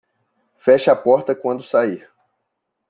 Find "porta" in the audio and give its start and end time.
0.95-1.35